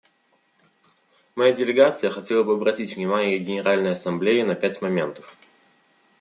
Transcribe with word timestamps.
Моя 1.35 1.53
делегация 1.53 2.09
хотела 2.09 2.41
бы 2.41 2.53
обратить 2.53 2.95
внимание 2.95 3.37
Генеральной 3.37 3.91
Ассамблеи 3.91 4.41
на 4.41 4.55
пять 4.55 4.81
моментов. 4.81 5.37